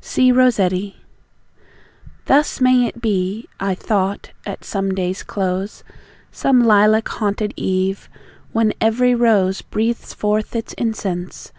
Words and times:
C. 0.00 0.30
ROSSETTI. 0.30 0.94
Thus 2.26 2.60
may 2.60 2.86
it 2.86 3.00
be 3.02 3.48
(I 3.58 3.74
thought) 3.74 4.30
at 4.46 4.62
some 4.62 4.94
day's 4.94 5.24
close, 5.24 5.82
Some 6.30 6.62
lilac 6.62 7.08
haunted 7.08 7.52
eve, 7.56 8.08
when 8.52 8.72
every 8.80 9.16
rose 9.16 9.62
Breathes 9.62 10.14
forth 10.14 10.54
its 10.54 10.74
incense. 10.74 11.50